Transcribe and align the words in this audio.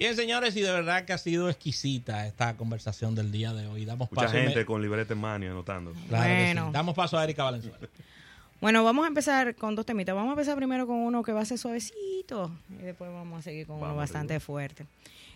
Bien, 0.00 0.16
señores, 0.16 0.56
y 0.56 0.62
de 0.62 0.72
verdad 0.72 1.04
que 1.04 1.12
ha 1.12 1.18
sido 1.18 1.50
exquisita 1.50 2.26
esta 2.26 2.56
conversación 2.56 3.14
del 3.14 3.30
día 3.30 3.52
de 3.52 3.66
hoy. 3.66 3.84
Damos 3.84 4.10
Mucha 4.10 4.22
paso 4.22 4.32
gente 4.32 4.64
con 4.64 4.80
libreta 4.80 5.12
en 5.12 5.20
mano 5.20 5.44
anotando. 5.44 5.92
Claro 6.08 6.24
que 6.24 6.30
sí. 6.38 6.44
Bueno. 6.54 6.70
Damos 6.72 6.94
paso 6.94 7.18
a 7.18 7.24
Erika 7.24 7.44
Valenzuela. 7.44 7.76
Bueno, 8.62 8.82
vamos 8.82 9.04
a 9.04 9.08
empezar 9.08 9.54
con 9.56 9.74
dos 9.74 9.84
temitas. 9.84 10.14
Vamos 10.14 10.30
a 10.30 10.32
empezar 10.32 10.56
primero 10.56 10.86
con 10.86 10.96
uno 10.96 11.22
que 11.22 11.32
va 11.32 11.42
a 11.42 11.44
ser 11.44 11.58
suavecito 11.58 12.50
y 12.80 12.82
después 12.82 13.10
vamos 13.12 13.40
a 13.40 13.42
seguir 13.42 13.66
con 13.66 13.76
uno 13.76 13.94
bastante 13.94 14.32
arriba. 14.34 14.46
fuerte. 14.46 14.86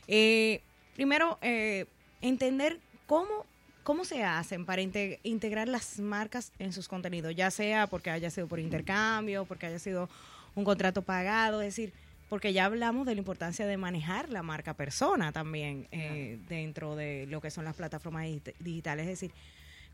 Eh, 0.09 0.63
primero, 0.95 1.39
eh, 1.43 1.85
entender 2.23 2.79
cómo, 3.07 3.45
cómo 3.83 4.07
se 4.07 4.25
hacen 4.25 4.65
para 4.65 4.81
inte- 4.81 5.21
integrar 5.25 5.69
las 5.69 5.99
marcas 5.99 6.53
en 6.59 6.73
sus 6.73 6.89
contenidos, 6.89 7.35
ya 7.37 7.51
sea 7.51 7.87
porque 7.87 8.09
haya 8.09 8.31
sido 8.31 8.47
por 8.47 8.61
intercambio, 8.61 9.45
porque 9.45 9.67
haya 9.67 9.79
sido 9.79 10.09
un 10.55 10.65
contrato 10.65 11.03
pagado, 11.03 11.61
es 11.61 11.69
decir, 11.77 11.93
porque 12.29 12.53
ya 12.53 12.65
hablamos 12.65 13.07
de 13.07 13.15
la 13.15 13.19
importancia 13.21 13.67
de 13.67 13.77
manejar 13.77 14.31
la 14.31 14.43
marca 14.43 14.75
persona 14.75 15.31
también 15.33 15.87
eh, 15.93 16.39
dentro 16.49 16.97
de 16.97 17.27
lo 17.29 17.41
que 17.41 17.51
son 17.51 17.65
las 17.65 17.75
plataformas 17.77 18.25
digit- 18.27 18.55
digitales, 18.59 19.05
es 19.05 19.11
decir, 19.21 19.31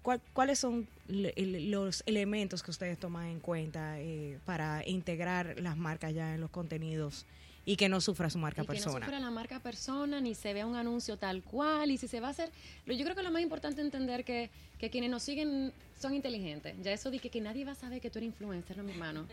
¿Cuál- 0.03 0.23
¿Cuáles 0.33 0.59
son 0.59 0.89
los 1.09 2.03
elementos 2.07 2.63
que 2.63 2.71
ustedes 2.71 2.97
toman 2.99 3.27
en 3.27 3.39
cuenta 3.41 4.01
eh, 4.01 4.39
para 4.47 4.83
integrar 4.89 5.57
las 5.61 5.77
marcas 5.77 6.15
ya 6.15 6.35
en 6.35 6.41
los 6.41 6.49
contenidos 6.51 7.27
y 7.73 7.77
que 7.77 7.89
no 7.89 8.01
sufra 8.01 8.29
su 8.31 8.39
marca 8.39 8.63
y 8.63 8.67
que 8.67 8.73
no 8.73 8.75
persona? 8.75 9.07
sufra 9.07 9.21
la 9.21 9.31
marca 9.31 9.61
persona, 9.61 10.21
ni 10.21 10.35
se 10.35 10.53
vea 10.53 10.67
un 10.67 10.75
anuncio 10.75 11.17
tal 11.17 11.43
cual, 11.43 11.91
y 11.91 11.99
si 11.99 12.09
se 12.09 12.19
va 12.21 12.29
a 12.29 12.31
hacer, 12.31 12.51
lo- 12.87 12.95
yo 12.95 13.05
creo 13.05 13.15
que 13.15 13.23
lo 13.23 13.31
más 13.31 13.43
importante 13.43 13.81
es 13.81 13.85
entender 13.85 14.25
que, 14.25 14.51
que 14.79 14.91
quienes 14.91 15.11
nos 15.11 15.23
siguen 15.23 15.73
son 16.01 16.15
inteligentes. 16.15 16.75
Ya 16.83 16.93
eso 16.93 17.11
de 17.11 17.19
que, 17.19 17.31
que 17.31 17.41
nadie 17.41 17.65
va 17.65 17.73
a 17.73 17.75
saber 17.77 18.01
que 18.01 18.11
tú 18.11 18.19
eres 18.19 18.29
influencer, 18.29 18.77
no 18.77 18.83
mi 18.83 18.93
hermano. 18.93 19.27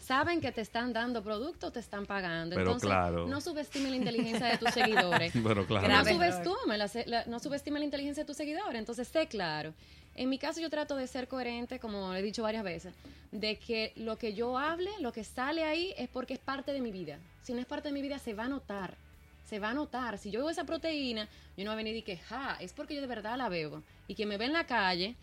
Saben 0.00 0.40
que 0.40 0.50
te 0.52 0.60
están 0.60 0.92
dando 0.92 1.22
producto, 1.22 1.70
te 1.70 1.80
están 1.80 2.06
pagando. 2.06 2.54
Pero 2.56 2.66
Entonces, 2.72 2.88
claro. 2.88 3.26
no 3.26 3.40
subestime 3.40 3.90
la 3.90 3.96
inteligencia 3.96 4.46
de 4.48 4.58
tus 4.58 4.70
seguidores. 4.70 5.32
Pero 5.44 5.66
claro. 5.66 5.88
No 5.88 6.04
subestime, 6.04 6.76
la, 6.78 6.90
la- 7.06 7.24
no 7.26 7.38
subestime 7.38 7.78
la 7.78 7.84
inteligencia 7.84 8.22
de 8.22 8.26
tus 8.26 8.36
seguidores. 8.36 8.78
Entonces, 8.78 9.06
sé 9.08 9.26
claro. 9.28 9.72
En 10.18 10.28
mi 10.28 10.36
caso, 10.36 10.60
yo 10.60 10.68
trato 10.68 10.96
de 10.96 11.06
ser 11.06 11.28
coherente, 11.28 11.78
como 11.78 12.12
he 12.12 12.22
dicho 12.22 12.42
varias 12.42 12.64
veces, 12.64 12.92
de 13.30 13.56
que 13.56 13.92
lo 13.94 14.18
que 14.18 14.34
yo 14.34 14.58
hable, 14.58 14.90
lo 14.98 15.12
que 15.12 15.22
sale 15.22 15.62
ahí, 15.62 15.94
es 15.96 16.08
porque 16.08 16.34
es 16.34 16.40
parte 16.40 16.72
de 16.72 16.80
mi 16.80 16.90
vida. 16.90 17.20
Si 17.44 17.54
no 17.54 17.60
es 17.60 17.66
parte 17.66 17.90
de 17.90 17.92
mi 17.94 18.02
vida, 18.02 18.18
se 18.18 18.34
va 18.34 18.46
a 18.46 18.48
notar. 18.48 18.96
Se 19.44 19.60
va 19.60 19.70
a 19.70 19.74
notar. 19.74 20.18
Si 20.18 20.32
yo 20.32 20.40
veo 20.40 20.50
esa 20.50 20.64
proteína, 20.64 21.28
yo 21.56 21.64
no 21.64 21.70
voy 21.70 21.74
a 21.74 21.76
venir 21.76 21.94
y 21.94 22.02
que, 22.02 22.16
ja, 22.16 22.56
es 22.60 22.72
porque 22.72 22.96
yo 22.96 23.00
de 23.00 23.06
verdad 23.06 23.38
la 23.38 23.48
veo. 23.48 23.84
Y 24.08 24.16
quien 24.16 24.28
me 24.28 24.38
ve 24.38 24.46
en 24.46 24.54
la 24.54 24.64
calle, 24.64 25.14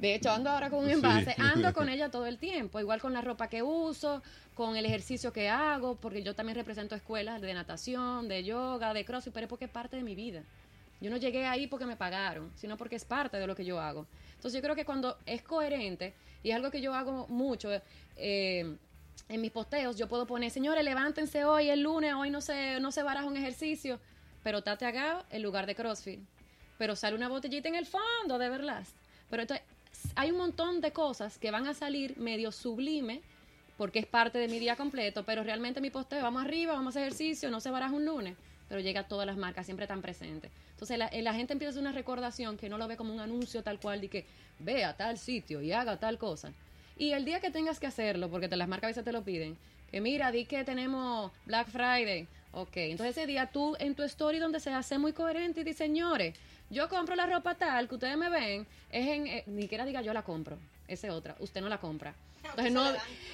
de 0.00 0.16
hecho, 0.16 0.32
ando 0.32 0.50
ahora 0.50 0.68
con 0.68 0.80
un 0.80 0.86
Sí. 0.86 0.94
envase, 0.94 1.36
ando 1.38 1.72
con 1.72 1.88
ella 1.88 2.10
todo 2.10 2.26
el 2.26 2.38
tiempo, 2.38 2.80
igual 2.80 3.00
con 3.00 3.12
la 3.12 3.20
ropa 3.20 3.48
que 3.48 3.62
uso, 3.62 4.20
con 4.56 4.76
el 4.76 4.84
ejercicio 4.84 5.32
que 5.32 5.48
hago, 5.48 5.94
porque 5.94 6.24
yo 6.24 6.34
también 6.34 6.56
represento 6.56 6.96
escuelas 6.96 7.40
de 7.40 7.54
natación, 7.54 8.26
de 8.26 8.42
yoga, 8.42 8.94
de 8.94 9.04
crossfit, 9.04 9.32
pero 9.32 9.44
es 9.44 9.48
porque 9.48 9.66
es 9.66 9.70
parte 9.70 9.96
de 9.96 10.02
mi 10.02 10.16
vida. 10.16 10.42
Yo 11.04 11.10
no 11.10 11.18
llegué 11.18 11.44
ahí 11.44 11.66
porque 11.66 11.84
me 11.84 11.96
pagaron, 11.96 12.50
sino 12.56 12.78
porque 12.78 12.96
es 12.96 13.04
parte 13.04 13.36
de 13.36 13.46
lo 13.46 13.54
que 13.54 13.62
yo 13.62 13.78
hago. 13.78 14.06
Entonces 14.36 14.54
yo 14.54 14.62
creo 14.62 14.74
que 14.74 14.86
cuando 14.86 15.18
es 15.26 15.42
coherente, 15.42 16.14
y 16.42 16.48
es 16.48 16.56
algo 16.56 16.70
que 16.70 16.80
yo 16.80 16.94
hago 16.94 17.26
mucho, 17.28 17.68
eh, 18.16 18.78
en 19.28 19.40
mis 19.42 19.50
posteos 19.50 19.98
yo 19.98 20.08
puedo 20.08 20.26
poner, 20.26 20.50
señores, 20.50 20.82
levántense 20.82 21.44
hoy, 21.44 21.68
el 21.68 21.82
lunes, 21.82 22.14
hoy 22.14 22.30
no 22.30 22.40
se, 22.40 22.80
no 22.80 22.90
se 22.90 23.02
baraja 23.02 23.26
un 23.26 23.36
ejercicio, 23.36 24.00
pero 24.42 24.62
tate 24.62 24.86
acá 24.86 25.26
en 25.28 25.42
lugar 25.42 25.66
de 25.66 25.74
CrossFit. 25.74 26.20
Pero 26.78 26.96
sale 26.96 27.14
una 27.14 27.28
botellita 27.28 27.68
en 27.68 27.74
el 27.74 27.84
fondo 27.84 28.38
de 28.38 28.46
Everlast. 28.46 28.96
Pero 29.28 29.42
entonces, 29.42 29.66
hay 30.16 30.30
un 30.30 30.38
montón 30.38 30.80
de 30.80 30.90
cosas 30.92 31.36
que 31.36 31.50
van 31.50 31.66
a 31.66 31.74
salir 31.74 32.16
medio 32.16 32.50
sublime, 32.50 33.20
porque 33.76 33.98
es 33.98 34.06
parte 34.06 34.38
de 34.38 34.48
mi 34.48 34.58
día 34.58 34.74
completo, 34.74 35.22
pero 35.26 35.44
realmente 35.44 35.82
mi 35.82 35.90
posteo, 35.90 36.22
vamos 36.22 36.42
arriba, 36.46 36.72
vamos 36.72 36.96
a 36.96 37.02
ejercicio, 37.02 37.50
no 37.50 37.60
se 37.60 37.70
baraja 37.70 37.92
un 37.92 38.06
lunes, 38.06 38.38
pero 38.68 38.80
llega 38.80 39.00
a 39.00 39.08
todas 39.08 39.26
las 39.26 39.36
marcas, 39.36 39.66
siempre 39.66 39.86
tan 39.86 40.02
presentes. 40.02 40.50
Entonces 40.70 40.98
la, 40.98 41.10
la 41.12 41.34
gente 41.34 41.52
empieza 41.52 41.68
a 41.68 41.72
hacer 41.72 41.82
una 41.82 41.92
recordación 41.92 42.56
que 42.56 42.68
no 42.68 42.78
lo 42.78 42.88
ve 42.88 42.96
como 42.96 43.12
un 43.12 43.20
anuncio 43.20 43.62
tal 43.62 43.78
cual 43.80 44.00
de 44.00 44.08
que 44.08 44.26
vea 44.58 44.96
tal 44.96 45.18
sitio 45.18 45.62
y 45.62 45.72
haga 45.72 45.98
tal 45.98 46.18
cosa. 46.18 46.52
Y 46.96 47.12
el 47.12 47.24
día 47.24 47.40
que 47.40 47.50
tengas 47.50 47.80
que 47.80 47.86
hacerlo, 47.86 48.30
porque 48.30 48.48
te, 48.48 48.56
las 48.56 48.68
marcas 48.68 48.84
a 48.84 48.90
veces 48.90 49.04
te 49.04 49.12
lo 49.12 49.22
piden, 49.22 49.56
que 49.90 50.00
mira, 50.00 50.30
di 50.30 50.44
que 50.44 50.64
tenemos 50.64 51.32
Black 51.46 51.68
Friday, 51.68 52.26
ok, 52.52 52.76
entonces 52.76 53.16
ese 53.16 53.26
día 53.26 53.46
tú 53.46 53.76
en 53.78 53.94
tu 53.94 54.02
story 54.04 54.38
donde 54.38 54.60
se 54.60 54.72
hace 54.72 54.98
muy 54.98 55.12
coherente 55.12 55.60
y 55.60 55.64
di, 55.64 55.72
señores, 55.72 56.34
yo 56.70 56.88
compro 56.88 57.16
la 57.16 57.26
ropa 57.26 57.54
tal 57.56 57.88
que 57.88 57.94
ustedes 57.94 58.16
me 58.16 58.30
ven, 58.30 58.66
es 58.90 59.06
en, 59.08 59.26
eh, 59.26 59.44
ni 59.46 59.62
siquiera 59.62 59.84
diga 59.84 60.02
yo 60.02 60.12
la 60.12 60.22
compro, 60.22 60.56
esa 60.88 61.08
es 61.08 61.12
otra, 61.12 61.36
usted 61.40 61.60
no 61.60 61.68
la 61.68 61.78
compra. 61.78 62.14
Entonces 62.50 62.72
no, 62.72 62.84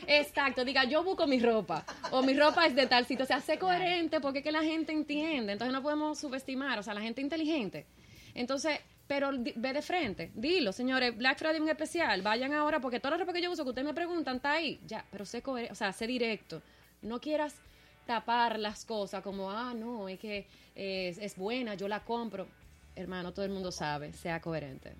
exacto, 0.06 0.64
diga 0.64 0.84
yo 0.84 1.04
busco 1.04 1.26
mi 1.26 1.38
ropa 1.38 1.84
o 2.10 2.22
mi 2.22 2.34
ropa 2.34 2.66
es 2.66 2.74
de 2.74 2.86
tal 2.86 3.06
sitio, 3.06 3.24
o 3.24 3.26
sea, 3.26 3.40
sé 3.40 3.58
coherente 3.58 4.20
porque 4.20 4.38
es 4.38 4.44
que 4.44 4.52
la 4.52 4.62
gente 4.62 4.92
entiende, 4.92 5.52
entonces 5.52 5.72
no 5.72 5.82
podemos 5.82 6.18
subestimar, 6.18 6.78
o 6.78 6.82
sea, 6.82 6.94
la 6.94 7.00
gente 7.00 7.20
inteligente. 7.20 7.86
Entonces, 8.34 8.78
pero 9.06 9.30
ve 9.32 9.72
de 9.72 9.82
frente, 9.82 10.30
dilo, 10.34 10.72
señores, 10.72 11.16
Black 11.16 11.38
Friday 11.38 11.56
es 11.56 11.62
un 11.62 11.68
especial, 11.68 12.22
vayan 12.22 12.52
ahora 12.52 12.80
porque 12.80 13.00
toda 13.00 13.12
la 13.12 13.16
ropa 13.18 13.32
que 13.32 13.42
yo 13.42 13.50
uso 13.50 13.64
que 13.64 13.70
ustedes 13.70 13.86
me 13.86 13.94
preguntan 13.94 14.36
está 14.36 14.52
ahí, 14.52 14.80
ya, 14.86 15.04
pero 15.10 15.24
sé 15.24 15.42
coherente, 15.42 15.72
o 15.72 15.76
sea, 15.76 15.92
sé 15.92 16.06
directo, 16.06 16.62
no 17.02 17.20
quieras 17.20 17.54
tapar 18.06 18.58
las 18.58 18.84
cosas 18.84 19.22
como, 19.22 19.50
ah, 19.50 19.72
no, 19.74 20.08
es 20.08 20.18
que 20.18 20.46
es, 20.74 21.18
es 21.18 21.36
buena, 21.36 21.74
yo 21.74 21.86
la 21.86 22.00
compro. 22.00 22.48
Hermano, 22.96 23.32
todo 23.32 23.44
el 23.44 23.52
mundo 23.52 23.70
sabe, 23.70 24.12
sea 24.12 24.40
coherente. 24.40 24.94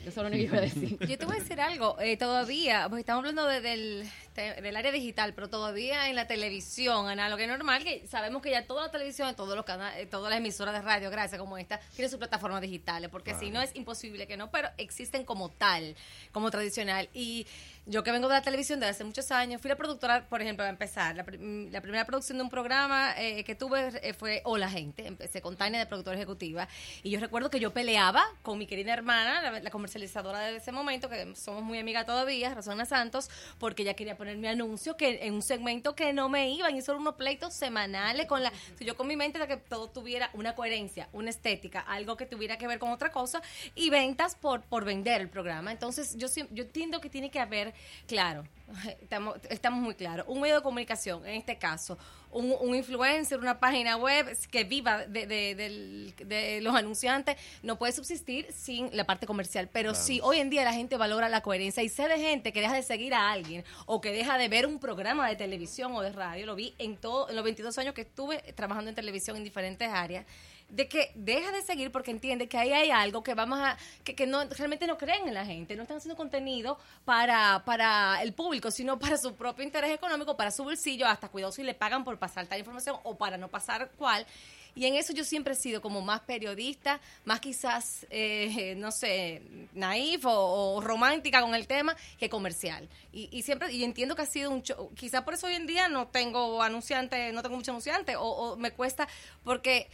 Eso 0.00 0.08
es 0.08 0.16
lo 0.16 0.26
único 0.26 0.50
que 0.50 0.56
iba 0.56 0.58
a 0.58 0.60
decir. 0.60 0.98
Yo 1.06 1.16
te 1.18 1.26
voy 1.26 1.36
a 1.36 1.38
decir 1.38 1.60
algo, 1.60 1.96
eh, 2.00 2.16
todavía, 2.16 2.86
porque 2.88 3.00
estamos 3.00 3.20
hablando 3.20 3.46
de- 3.46 3.60
del, 3.60 4.76
área 4.76 4.90
digital, 4.90 5.32
pero 5.34 5.48
todavía 5.48 6.08
en 6.08 6.16
la 6.16 6.26
televisión, 6.26 7.08
análoga 7.08 7.44
y 7.44 7.46
normal, 7.46 7.84
que 7.84 8.04
sabemos 8.08 8.42
que 8.42 8.50
ya 8.50 8.66
toda 8.66 8.86
la 8.86 8.90
televisión, 8.90 9.34
todos 9.36 9.54
los 9.54 9.64
canales, 9.64 10.10
todas 10.10 10.30
las 10.30 10.38
emisoras 10.40 10.74
de 10.74 10.82
radio, 10.82 11.10
gracias 11.10 11.38
como 11.38 11.56
esta, 11.56 11.78
tienen 11.94 12.10
sus 12.10 12.18
plataformas 12.18 12.62
digitales, 12.62 13.10
porque 13.10 13.34
si 13.34 13.50
no 13.50 13.62
es 13.62 13.76
imposible 13.76 14.26
que 14.26 14.36
no, 14.36 14.50
pero 14.50 14.68
existen 14.76 15.24
como 15.24 15.50
tal, 15.50 15.94
como 16.32 16.50
tradicional. 16.50 17.08
Y 17.14 17.46
yo 17.86 18.04
que 18.04 18.12
vengo 18.12 18.28
de 18.28 18.34
la 18.34 18.42
televisión 18.42 18.78
desde 18.78 18.90
hace 18.90 19.04
muchos 19.04 19.30
años, 19.32 19.60
fui 19.60 19.68
la 19.68 19.76
productora, 19.76 20.24
por 20.28 20.40
ejemplo, 20.40 20.64
a 20.64 20.68
empezar, 20.68 21.16
la, 21.16 21.24
prim- 21.24 21.70
la 21.72 21.80
primera 21.80 22.04
producción 22.04 22.38
de 22.38 22.44
un 22.44 22.50
programa 22.50 23.14
eh, 23.18 23.42
que 23.44 23.54
tuve 23.54 23.90
eh, 24.02 24.12
fue 24.12 24.40
Hola 24.44 24.68
Gente, 24.68 25.06
empecé 25.06 25.40
con 25.40 25.56
Tania 25.56 25.80
de 25.80 25.86
productora 25.86 26.16
ejecutiva, 26.16 26.68
y 27.02 27.10
yo 27.10 27.18
recuerdo 27.18 27.50
que 27.50 27.58
yo 27.58 27.72
peleaba 27.72 28.24
con 28.42 28.58
mi 28.58 28.66
querida 28.66 28.92
hermana, 28.92 29.60
la, 29.60 29.70
comercializadora 29.70 30.38
de 30.40 30.56
ese 30.56 30.70
momento, 30.70 31.08
que 31.08 31.34
somos 31.34 31.62
muy 31.62 31.78
amigas 31.78 32.06
todavía, 32.06 32.54
Rosana 32.54 32.84
Santos, 32.84 33.30
porque 33.58 33.82
ella 33.82 33.94
quería 33.94 34.16
poner 34.16 34.36
mi 34.36 34.46
anuncio 34.48 34.96
que 34.96 35.26
en 35.26 35.34
un 35.34 35.42
segmento 35.42 35.96
que 35.96 36.12
no 36.12 36.28
me 36.28 36.50
iban, 36.50 36.76
y 36.76 36.78
eran 36.78 36.98
unos 36.98 37.16
pleitos 37.16 37.52
semanales 37.52 38.26
con 38.26 38.42
la, 38.42 38.52
yo 38.78 38.96
con 38.96 39.06
mi 39.08 39.16
mente 39.16 39.38
de 39.38 39.48
que 39.48 39.56
todo 39.56 39.88
tuviera 39.88 40.30
una 40.34 40.54
coherencia, 40.54 41.08
una 41.12 41.30
estética, 41.30 41.80
algo 41.80 42.16
que 42.16 42.26
tuviera 42.26 42.58
que 42.58 42.66
ver 42.66 42.78
con 42.78 42.90
otra 42.92 43.10
cosa, 43.10 43.42
y 43.74 43.90
ventas 43.90 44.36
por, 44.36 44.62
por 44.62 44.84
vender 44.84 45.20
el 45.20 45.28
programa. 45.28 45.72
Entonces, 45.72 46.16
yo, 46.16 46.28
yo 46.50 46.62
entiendo 46.62 47.00
que 47.00 47.10
tiene 47.10 47.30
que 47.30 47.40
haber, 47.40 47.71
claro, 48.06 48.44
estamos, 49.02 49.36
estamos 49.50 49.80
muy 49.80 49.94
claros, 49.94 50.26
un 50.28 50.40
medio 50.40 50.56
de 50.56 50.62
comunicación, 50.62 51.26
en 51.26 51.34
este 51.36 51.56
caso, 51.58 51.98
un, 52.30 52.54
un 52.60 52.74
influencer, 52.74 53.38
una 53.38 53.60
página 53.60 53.96
web 53.98 54.34
que 54.50 54.64
viva 54.64 55.04
de, 55.06 55.26
de- 55.26 55.54
del- 55.54 56.14
de 56.24 56.60
los 56.62 56.74
anunciantes, 56.74 57.36
no 57.62 57.76
puede 57.78 57.92
subsistir 57.92 58.50
sin 58.52 58.88
la 58.96 59.04
parte 59.04 59.26
comercial. 59.26 59.68
Pero 59.70 59.94
si 59.94 60.18
hoy 60.22 60.38
en 60.38 60.48
día 60.48 60.64
la 60.64 60.72
gente 60.72 60.96
valora 60.96 61.28
la 61.28 61.42
coherencia 61.42 61.82
y 61.82 61.90
sé 61.90 62.08
de 62.08 62.18
gente 62.18 62.52
que 62.54 62.60
deja 62.62 62.74
de 62.74 62.82
seguir 62.82 63.12
a 63.12 63.30
alguien 63.32 63.64
o 63.84 64.00
que 64.00 64.12
deja 64.12 64.38
de 64.38 64.48
ver 64.48 64.66
un 64.66 64.78
programa 64.78 65.28
de 65.28 65.36
televisión 65.36 65.92
o 65.94 66.00
de 66.00 66.10
radio, 66.10 66.46
lo 66.46 66.54
vi 66.54 66.74
en, 66.78 66.96
todo, 66.96 67.28
en 67.28 67.36
los 67.36 67.44
22 67.44 67.76
años 67.76 67.92
que 67.92 68.00
estuve 68.02 68.38
trabajando 68.54 68.88
en 68.88 68.94
televisión 68.94 69.36
en 69.36 69.44
diferentes 69.44 69.88
áreas, 69.90 70.24
de 70.72 70.88
que 70.88 71.12
deja 71.14 71.52
de 71.52 71.62
seguir 71.62 71.92
porque 71.92 72.10
entiende 72.10 72.48
que 72.48 72.56
ahí 72.56 72.72
hay 72.72 72.90
algo 72.90 73.22
que 73.22 73.34
vamos 73.34 73.60
a 73.60 73.76
que, 74.02 74.14
que 74.14 74.26
no 74.26 74.42
realmente 74.44 74.86
no 74.86 74.96
creen 74.96 75.28
en 75.28 75.34
la 75.34 75.44
gente 75.44 75.76
no 75.76 75.82
están 75.82 75.98
haciendo 75.98 76.16
contenido 76.16 76.78
para 77.04 77.62
para 77.64 78.22
el 78.22 78.32
público 78.32 78.70
sino 78.70 78.98
para 78.98 79.18
su 79.18 79.34
propio 79.34 79.64
interés 79.64 79.92
económico 79.92 80.34
para 80.36 80.50
su 80.50 80.64
bolsillo 80.64 81.06
hasta 81.06 81.28
cuidado 81.28 81.52
si 81.52 81.62
le 81.62 81.74
pagan 81.74 82.04
por 82.04 82.18
pasar 82.18 82.46
tal 82.46 82.58
información 82.58 82.96
o 83.04 83.16
para 83.16 83.36
no 83.36 83.48
pasar 83.48 83.90
cual 83.98 84.26
y 84.74 84.86
en 84.86 84.94
eso 84.94 85.12
yo 85.12 85.22
siempre 85.22 85.52
he 85.52 85.56
sido 85.56 85.82
como 85.82 86.00
más 86.00 86.20
periodista, 86.22 86.98
más 87.26 87.40
quizás, 87.40 88.06
eh, 88.08 88.74
no 88.78 88.90
sé, 88.90 89.42
naif 89.74 90.24
o, 90.24 90.76
o 90.76 90.80
romántica 90.80 91.42
con 91.42 91.54
el 91.54 91.66
tema 91.66 91.94
que 92.18 92.30
comercial. 92.30 92.88
Y, 93.12 93.28
y 93.30 93.42
siempre, 93.42 93.70
y 93.70 93.84
entiendo 93.84 94.16
que 94.16 94.22
ha 94.22 94.26
sido 94.26 94.50
un 94.50 94.62
show. 94.62 94.90
Quizás 94.94 95.24
por 95.24 95.34
eso 95.34 95.46
hoy 95.46 95.56
en 95.56 95.66
día 95.66 95.88
no 95.88 96.08
tengo 96.08 96.62
anunciante, 96.62 97.32
no 97.32 97.42
tengo 97.42 97.56
mucho 97.56 97.72
anunciante, 97.72 98.14
o 98.16 98.56
me 98.56 98.70
cuesta, 98.70 99.06
porque 99.44 99.90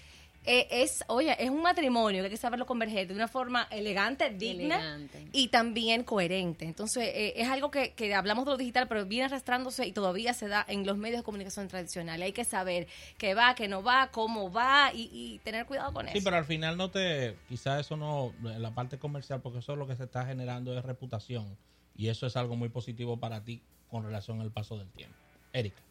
eh, 0.51 0.67
es, 0.83 1.05
oye, 1.09 1.37
es 1.39 1.51
un 1.51 1.61
matrimonio 1.63 2.23
que 2.23 2.27
hay 2.27 2.31
que 2.31 2.37
saberlo 2.39 2.65
converger 2.65 3.07
de 3.07 3.15
una 3.15 3.29
forma 3.29 3.69
elegante, 3.71 4.31
digna 4.31 4.77
Elegante. 4.77 5.29
y 5.33 5.49
también 5.49 6.03
coherente. 6.05 6.65
Entonces, 6.65 7.05
eh, 7.15 7.35
es 7.37 7.49
algo 7.49 7.71
que, 7.71 7.93
que 7.93 8.15
hablamos 8.15 8.45
de 8.47 8.53
lo 8.53 8.57
digital, 8.57 8.89
pero 8.89 9.05
viene 9.05 9.27
arrastrándose 9.27 9.87
y 9.87 9.93
todavía 9.93 10.33
se 10.33 10.49
da 10.49 10.65
en 10.67 10.87
los 10.87 10.97
medios 10.97 11.21
de 11.21 11.25
comunicación 11.25 11.69
tradicionales. 11.69 12.25
Hay 12.25 12.33
que 12.33 12.45
saber 12.45 12.87
qué 13.19 13.35
va, 13.35 13.55
qué 13.55 13.69
no 13.69 13.83
va, 13.83 14.09
cómo 14.11 14.51
va 14.51 14.91
y, 14.95 15.11
y 15.13 15.39
tener 15.45 15.67
cuidado 15.67 15.93
con 15.93 16.07
Sí, 16.07 16.13
eso. 16.19 16.25
pero 16.25 16.37
al 16.37 16.45
final 16.47 16.77
no 16.77 16.91
te, 16.91 17.37
quizás 17.49 17.81
eso 17.81 17.97
no, 17.97 18.33
en 18.51 18.63
la 18.63 18.71
parte 18.75 18.99
comercial, 18.99 19.41
porque 19.43 19.59
eso 19.59 19.73
es 19.75 19.79
lo 19.79 19.87
que 19.87 19.97
se 19.97 20.05
está 20.05 20.25
generando 20.27 20.77
es 20.77 20.85
reputación. 20.85 21.57
Y 21.97 22.09
eso 22.09 22.27
es 22.27 22.37
algo 22.37 22.57
muy 22.57 22.69
positivo 22.71 23.19
para 23.19 23.45
ti 23.45 23.61
con 23.91 24.05
relación 24.05 24.41
al 24.41 24.51
paso 24.51 24.79
del 24.79 24.89
tiempo. 24.93 25.17
Erika. 25.53 25.83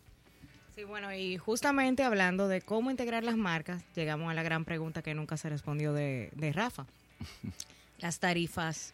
Sí, 0.78 0.84
bueno, 0.84 1.12
y 1.12 1.38
justamente 1.38 2.04
hablando 2.04 2.48
de 2.48 2.62
cómo 2.62 2.92
integrar 2.92 3.24
las 3.24 3.36
marcas, 3.36 3.82
llegamos 3.96 4.30
a 4.30 4.36
la 4.36 4.44
gran 4.44 4.64
pregunta 4.64 5.02
que 5.02 5.16
nunca 5.16 5.36
se 5.36 5.50
respondió 5.50 5.92
de, 5.92 6.30
de 6.36 6.54
Rafa. 6.54 6.86
Las 7.98 8.20
tarifas. 8.20 8.94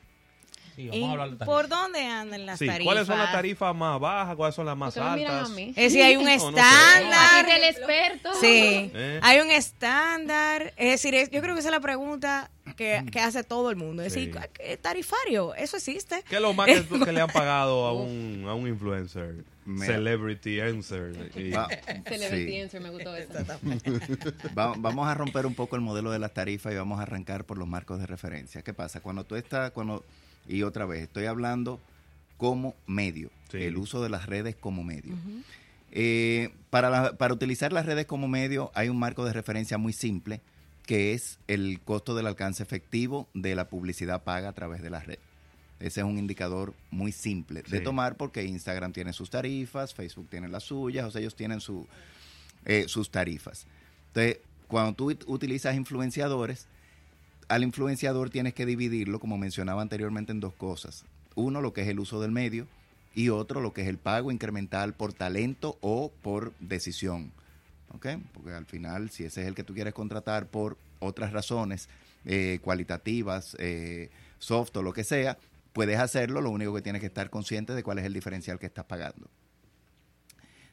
Sí, 0.77 0.87
vamos 0.87 1.09
a 1.09 1.11
hablar 1.11 1.27
de 1.27 1.33
¿En- 1.33 1.37
tarifas. 1.39 1.45
¿Por 1.55 1.67
dónde 1.67 2.05
andan 2.05 2.45
las 2.45 2.57
Sí, 2.59 2.67
tarifas? 2.67 2.85
¿cuáles 2.85 3.05
son 3.07 3.17
las 3.19 3.31
tarifas 3.33 3.75
más 3.75 3.99
bajas? 3.99 4.35
¿Cuáles 4.37 4.55
son 4.55 4.65
las 4.65 4.77
más 4.77 4.95
Ustedes 4.95 5.27
altas? 5.29 5.49
Es 5.51 5.75
decir, 5.75 6.03
hay 6.03 6.15
un 6.15 6.27
estándar. 6.29 6.63
Aquí 6.63 7.51
está 7.51 7.57
el 7.57 7.63
experto. 7.65 8.33
Sí, 8.39 8.91
Eh. 8.93 9.19
hay 9.21 9.39
un 9.41 9.51
estándar. 9.51 10.73
Es 10.77 10.91
decir, 10.91 11.13
es- 11.15 11.29
yo 11.31 11.41
creo 11.41 11.53
que 11.53 11.59
esa 11.59 11.67
es 11.67 11.73
la 11.75 11.81
pregunta 11.81 12.49
que, 12.75 13.03
que 13.11 13.19
hace 13.19 13.43
todo 13.43 13.69
el 13.69 13.75
mundo. 13.75 14.03
Es 14.03 14.13
Sí. 14.13 14.27
decir, 14.27 14.41
¿qué 14.53 14.77
tarifario, 14.77 15.53
eso 15.55 15.77
existe. 15.77 16.23
¿Qué 16.29 16.35
es 16.35 16.41
lo 16.41 16.53
más 16.53 16.67
que, 16.67 16.83
que 17.05 17.11
le 17.11 17.21
han 17.21 17.27
pagado 17.33 17.85
a 17.85 17.93
un, 17.93 18.45
a 18.47 18.53
un 18.53 18.67
influencer? 18.67 19.43
Mira. 19.65 19.85
Celebrity 19.93 20.59
answer. 20.59 21.31
Y- 21.35 21.51
Va- 21.51 21.67
Celebrity 22.07 22.51
sí. 22.51 22.59
answer, 22.61 22.81
me 22.81 22.89
gustó 22.89 23.15
eso. 23.15 23.31
Va- 24.57 24.73
vamos 24.77 25.07
a 25.07 25.13
romper 25.13 25.45
un 25.45 25.55
poco 25.55 25.75
el 25.75 25.81
modelo 25.81 26.11
de 26.11 26.19
las 26.19 26.33
tarifas 26.33 26.73
y 26.73 26.75
vamos 26.75 26.99
a 26.99 27.03
arrancar 27.03 27.45
por 27.45 27.57
los 27.57 27.67
marcos 27.67 27.99
de 27.99 28.05
referencia. 28.05 28.61
¿Qué 28.61 28.73
pasa? 28.73 28.99
Cuando 28.99 29.23
tú 29.23 29.35
estás, 29.35 29.71
cuando 29.71 30.03
y 30.47 30.63
otra 30.63 30.85
vez, 30.85 31.03
estoy 31.03 31.25
hablando 31.25 31.79
como 32.37 32.75
medio, 32.87 33.29
Sí. 33.49 33.57
el 33.63 33.77
uso 33.77 34.03
de 34.03 34.09
las 34.09 34.25
redes 34.25 34.55
como 34.57 34.83
medio. 34.83 35.13
Eh, 35.91 36.49
para, 36.69 36.89
la- 36.89 37.13
para 37.17 37.33
utilizar 37.33 37.71
las 37.71 37.85
redes 37.85 38.05
como 38.05 38.27
medio 38.27 38.71
hay 38.73 38.89
un 38.89 38.97
marco 38.97 39.23
de 39.25 39.31
referencia 39.31 39.77
muy 39.77 39.93
simple, 39.93 40.41
que 40.85 41.13
es 41.13 41.39
el 41.47 41.79
costo 41.81 42.13
del 42.15 42.27
alcance 42.27 42.61
efectivo 42.63 43.27
de 43.33 43.55
la 43.55 43.69
publicidad 43.69 44.23
paga 44.23 44.49
a 44.49 44.53
través 44.53 44.81
de 44.81 44.89
la 44.89 44.99
red. 44.99 45.19
Ese 45.79 46.01
es 46.01 46.05
un 46.05 46.17
indicador 46.17 46.73
muy 46.91 47.11
simple 47.11 47.61
de 47.63 47.79
tomar 47.81 48.15
porque 48.15 48.43
Instagram 48.45 48.93
tiene 48.93 49.11
sus 49.11 49.29
tarifas, 49.29 49.93
Facebook 49.93 50.27
tiene 50.29 50.47
las 50.47 50.63
suyas, 50.63 51.05
o 51.05 51.11
sea, 51.11 51.19
ellos 51.19 51.35
tienen 51.35 51.59
su, 51.59 51.87
eh, 52.65 52.85
sus 52.87 53.09
tarifas. 53.09 53.65
Entonces, 54.07 54.39
cuando 54.67 54.93
tú 54.93 55.11
ut- 55.11 55.23
utilizas 55.27 55.75
influenciadores, 55.75 56.67
al 57.49 57.63
influenciador 57.63 58.29
tienes 58.29 58.53
que 58.53 58.65
dividirlo, 58.65 59.19
como 59.19 59.37
mencionaba 59.37 59.81
anteriormente, 59.81 60.31
en 60.31 60.39
dos 60.39 60.53
cosas. 60.53 61.03
Uno, 61.35 61.61
lo 61.61 61.73
que 61.73 61.81
es 61.81 61.87
el 61.87 61.99
uso 61.99 62.21
del 62.21 62.31
medio, 62.31 62.67
y 63.15 63.29
otro, 63.29 63.59
lo 63.61 63.73
que 63.73 63.81
es 63.81 63.87
el 63.87 63.97
pago 63.97 64.31
incremental 64.31 64.93
por 64.93 65.13
talento 65.13 65.77
o 65.81 66.11
por 66.21 66.53
decisión. 66.59 67.31
Porque 68.33 68.51
al 68.51 68.65
final, 68.65 69.09
si 69.09 69.23
ese 69.23 69.41
es 69.41 69.47
el 69.47 69.55
que 69.55 69.63
tú 69.63 69.73
quieres 69.73 69.93
contratar 69.93 70.47
por 70.47 70.77
otras 70.99 71.31
razones 71.31 71.89
eh, 72.25 72.59
cualitativas, 72.61 73.55
eh, 73.59 74.09
soft 74.39 74.75
o 74.77 74.81
lo 74.81 74.93
que 74.93 75.03
sea, 75.03 75.37
puedes 75.73 75.99
hacerlo, 75.99 76.41
lo 76.41 76.49
único 76.49 76.73
que 76.73 76.81
tienes 76.81 76.99
que 77.01 77.07
estar 77.07 77.29
consciente 77.29 77.73
de 77.73 77.83
cuál 77.83 77.99
es 77.99 78.05
el 78.05 78.13
diferencial 78.13 78.59
que 78.59 78.65
estás 78.65 78.85
pagando. 78.85 79.29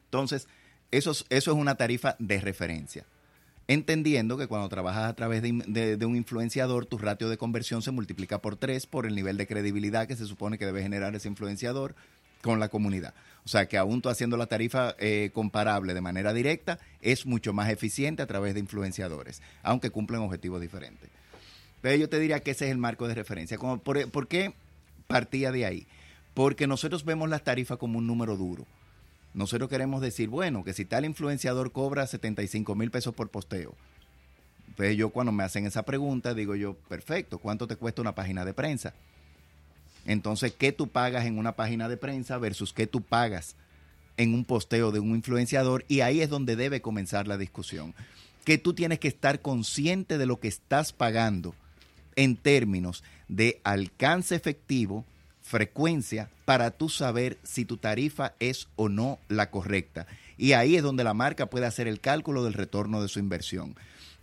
Entonces, 0.05 0.47
eso 0.91 1.11
es, 1.11 1.25
eso 1.29 1.51
es 1.51 1.57
una 1.57 1.75
tarifa 1.75 2.15
de 2.19 2.39
referencia. 2.41 3.05
Entendiendo 3.67 4.37
que 4.37 4.47
cuando 4.47 4.67
trabajas 4.67 5.09
a 5.09 5.15
través 5.15 5.41
de- 5.41 5.95
de 5.97 6.05
un 6.05 6.15
influenciador, 6.17 6.85
tu 6.85 6.97
ratio 6.97 7.29
de 7.29 7.37
conversión 7.37 7.81
se 7.81 7.91
multiplica 7.91 8.41
por 8.41 8.57
tres 8.57 8.85
por 8.85 9.05
el 9.05 9.15
nivel 9.15 9.37
de 9.37 9.47
credibilidad 9.47 10.07
que 10.07 10.17
se 10.17 10.25
supone 10.25 10.57
que 10.57 10.65
debe 10.65 10.81
generar 10.81 11.15
ese 11.15 11.29
influenciador 11.29 11.95
con 12.41 12.59
la 12.59 12.69
comunidad. 12.69 13.13
O 13.43 13.49
sea 13.49 13.67
que 13.67 13.77
aún 13.77 14.01
tú 14.01 14.09
haciendo 14.09 14.37
la 14.37 14.45
tarifa 14.45 14.95
eh, 14.99 15.31
comparable 15.33 15.93
de 15.93 16.01
manera 16.01 16.33
directa, 16.33 16.79
es 17.01 17.25
mucho 17.25 17.53
más 17.53 17.69
eficiente 17.69 18.21
a 18.21 18.27
través 18.27 18.53
de 18.53 18.59
influenciadores, 18.59 19.41
aunque 19.63 19.89
cumplen 19.89 20.21
objetivos 20.21 20.61
diferentes. 20.61 21.09
Pero 21.81 21.95
yo 21.95 22.09
te 22.09 22.19
diría 22.19 22.41
que 22.41 22.51
ese 22.51 22.65
es 22.65 22.71
el 22.71 22.77
marco 22.77 23.07
de 23.07 23.15
referencia. 23.15 23.57
Por, 23.57 24.09
¿Por 24.11 24.27
qué 24.27 24.53
partía 25.07 25.51
de 25.51 25.65
ahí? 25.65 25.87
Porque 26.33 26.67
nosotros 26.67 27.03
vemos 27.03 27.29
las 27.29 27.43
tarifas 27.43 27.77
como 27.77 27.97
un 27.97 28.05
número 28.05 28.37
duro. 28.37 28.65
Nosotros 29.33 29.69
queremos 29.69 30.01
decir, 30.01 30.29
bueno, 30.29 30.63
que 30.63 30.73
si 30.73 30.85
tal 30.85 31.05
influenciador 31.05 31.71
cobra 31.71 32.05
75 32.05 32.75
mil 32.75 32.91
pesos 32.91 33.15
por 33.15 33.29
posteo. 33.29 33.75
Entonces 34.69 34.95
yo 34.97 35.09
cuando 35.09 35.31
me 35.31 35.43
hacen 35.43 35.65
esa 35.65 35.83
pregunta 35.83 36.33
digo 36.33 36.55
yo, 36.55 36.75
perfecto, 36.75 37.39
¿cuánto 37.39 37.67
te 37.67 37.75
cuesta 37.75 38.01
una 38.01 38.15
página 38.15 38.45
de 38.45 38.53
prensa? 38.53 38.93
Entonces, 40.05 40.53
¿qué 40.57 40.71
tú 40.71 40.87
pagas 40.87 41.25
en 41.25 41.37
una 41.37 41.55
página 41.55 41.89
de 41.89 41.97
prensa 41.97 42.37
versus 42.37 42.73
qué 42.73 42.87
tú 42.87 43.01
pagas 43.01 43.55
en 44.17 44.33
un 44.33 44.45
posteo 44.45 44.91
de 44.91 44.99
un 44.99 45.15
influenciador? 45.15 45.85
Y 45.87 46.01
ahí 46.01 46.21
es 46.21 46.29
donde 46.29 46.55
debe 46.55 46.81
comenzar 46.81 47.27
la 47.27 47.37
discusión. 47.37 47.93
Que 48.45 48.57
tú 48.57 48.73
tienes 48.73 48.99
que 48.99 49.07
estar 49.07 49.41
consciente 49.41 50.17
de 50.17 50.25
lo 50.25 50.39
que 50.39 50.47
estás 50.47 50.93
pagando 50.93 51.53
en 52.15 52.35
términos 52.35 53.03
de 53.27 53.61
alcance 53.63 54.35
efectivo, 54.35 55.05
frecuencia, 55.41 56.29
para 56.45 56.71
tú 56.71 56.89
saber 56.89 57.37
si 57.43 57.65
tu 57.65 57.77
tarifa 57.77 58.33
es 58.39 58.67
o 58.75 58.89
no 58.89 59.19
la 59.29 59.49
correcta. 59.51 60.07
Y 60.37 60.53
ahí 60.53 60.75
es 60.75 60.83
donde 60.83 61.03
la 61.03 61.13
marca 61.13 61.45
puede 61.45 61.65
hacer 61.67 61.87
el 61.87 62.01
cálculo 62.01 62.43
del 62.43 62.53
retorno 62.53 63.01
de 63.01 63.07
su 63.07 63.19
inversión. 63.19 63.75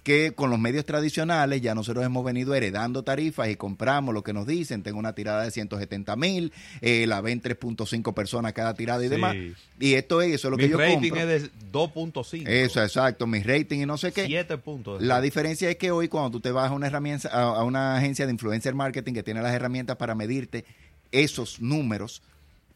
Que 0.04 0.32
con 0.32 0.48
los 0.48 0.58
medios 0.58 0.86
tradicionales 0.86 1.60
ya 1.60 1.74
nosotros 1.74 2.02
hemos 2.04 2.24
venido 2.24 2.54
heredando 2.54 3.02
tarifas 3.02 3.48
y 3.50 3.56
compramos 3.56 4.14
lo 4.14 4.22
que 4.22 4.32
nos 4.32 4.46
dicen. 4.46 4.82
Tengo 4.82 4.98
una 4.98 5.14
tirada 5.14 5.42
de 5.44 5.50
170 5.50 6.16
mil, 6.16 6.52
eh, 6.80 7.06
la 7.06 7.20
ven 7.20 7.42
3.5 7.42 8.14
personas 8.14 8.54
cada 8.54 8.72
tirada 8.74 9.02
y 9.04 9.08
Sí. 9.08 9.10
demás. 9.10 9.36
Y 9.78 9.94
esto 9.94 10.22
es, 10.22 10.34
eso 10.34 10.48
es 10.48 10.50
lo 10.52 10.56
Mi 10.56 10.62
que 10.64 10.70
yo 10.70 10.78
rating 10.78 11.10
compro. 11.10 11.30
es 11.30 11.42
de 11.42 11.50
2.5. 11.72 12.48
Eso, 12.48 12.82
exacto, 12.82 13.26
mi 13.26 13.42
rating 13.42 13.80
y 13.80 13.86
no 13.86 13.98
sé 13.98 14.12
qué. 14.12 14.24
7 14.26 14.56
puntos. 14.56 15.02
La 15.02 15.20
diferencia 15.20 15.68
es 15.68 15.76
que 15.76 15.90
hoy 15.90 16.08
cuando 16.08 16.30
tú 16.30 16.40
te 16.40 16.52
vas 16.52 16.70
a 16.70 16.74
una 16.74 16.86
herramienta, 16.86 17.28
a, 17.28 17.42
a 17.42 17.64
una 17.64 17.96
agencia 17.98 18.24
de 18.24 18.32
influencer 18.32 18.74
marketing 18.74 19.12
que 19.12 19.22
tiene 19.22 19.42
las 19.42 19.52
herramientas 19.52 19.96
para 19.96 20.14
medirte 20.14 20.64
esos 21.12 21.60
números 21.60 22.22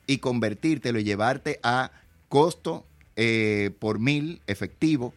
y 0.06 0.18
convertírtelo 0.18 0.98
y 0.98 1.04
llevarte 1.04 1.60
a 1.62 1.92
costo 2.28 2.84
eh, 3.16 3.70
por 3.78 3.98
mil 4.00 4.40
efectivo, 4.46 5.14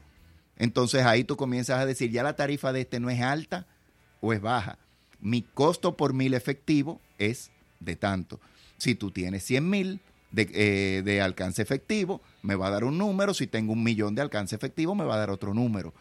entonces 0.57 1.03
ahí 1.05 1.23
tú 1.23 1.35
comienzas 1.37 1.79
a 1.79 1.85
decir, 1.85 2.11
ya 2.11 2.23
la 2.23 2.35
tarifa 2.35 2.71
de 2.73 2.81
este 2.81 2.99
no 2.99 3.09
es 3.09 3.21
alta 3.21 3.65
o 4.21 4.33
es 4.33 4.41
baja. 4.41 4.77
Mi 5.19 5.41
costo 5.41 5.95
por 5.97 6.13
mil 6.13 6.33
efectivo 6.33 7.01
es 7.17 7.51
de 7.79 7.95
tanto. 7.95 8.39
Si 8.77 8.95
tú 8.95 9.11
tienes 9.11 9.43
100 9.43 9.69
mil 9.69 9.99
de, 10.31 10.49
eh, 10.53 11.01
de 11.03 11.21
alcance 11.21 11.61
efectivo, 11.61 12.21
me 12.43 12.55
va 12.55 12.67
a 12.67 12.69
dar 12.69 12.83
un 12.83 12.97
número. 12.97 13.33
Si 13.33 13.47
tengo 13.47 13.73
un 13.73 13.83
millón 13.83 14.15
de 14.15 14.21
alcance 14.21 14.55
efectivo, 14.55 14.95
me 14.95 15.03
va 15.05 15.15
a 15.15 15.19
dar 15.19 15.29
otro 15.29 15.53
número. 15.53 15.93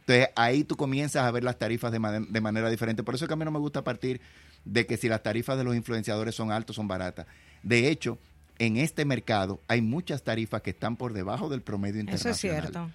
Entonces 0.00 0.28
ahí 0.36 0.62
tú 0.64 0.76
comienzas 0.76 1.24
a 1.24 1.30
ver 1.30 1.42
las 1.44 1.58
tarifas 1.58 1.90
de, 1.92 1.98
man- 1.98 2.26
de 2.30 2.40
manera 2.40 2.70
diferente. 2.70 3.02
Por 3.02 3.14
eso 3.14 3.24
es 3.24 3.28
que 3.28 3.34
a 3.34 3.36
mí 3.36 3.44
no 3.44 3.50
me 3.50 3.58
gusta 3.58 3.82
partir 3.82 4.20
de 4.64 4.86
que 4.86 4.96
si 4.96 5.08
las 5.08 5.22
tarifas 5.22 5.56
de 5.58 5.64
los 5.64 5.74
influenciadores 5.76 6.34
son 6.34 6.50
altas, 6.52 6.76
son 6.76 6.86
baratas. 6.88 7.26
De 7.62 7.88
hecho, 7.88 8.18
en 8.58 8.76
este 8.76 9.04
mercado 9.04 9.60
hay 9.68 9.80
muchas 9.82 10.22
tarifas 10.22 10.62
que 10.62 10.70
están 10.70 10.96
por 10.96 11.12
debajo 11.12 11.48
del 11.48 11.62
promedio 11.62 12.00
Eso 12.02 12.28
es 12.28 12.44
internacional. 12.44 12.62
cierto. 12.62 12.90